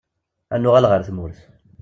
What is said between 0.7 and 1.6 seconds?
ɣer tmurt.